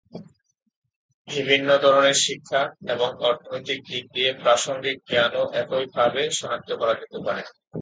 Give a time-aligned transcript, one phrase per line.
[1.27, 2.61] বিভিন্ন ধরনের শিক্ষা
[2.89, 7.41] এবং অর্থনৈতিক দিক দিয়ে প্রাসঙ্গিক জ্ঞানও একইভাবে শনাক্ত করা যেতে পারে।